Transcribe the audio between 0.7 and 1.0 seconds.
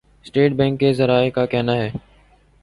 کے